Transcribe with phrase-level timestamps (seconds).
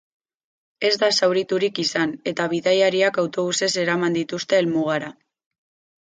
[0.87, 5.13] Ez da zauriturik izan, eta bidaiariak autobusez eraman dituzte helmugara.